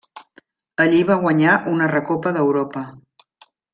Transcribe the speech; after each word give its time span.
Allí 0.85 1.01
va 1.11 1.17
guanyar 1.25 1.57
una 1.73 1.91
Recopa 1.93 2.33
d'Europa. 2.39 2.83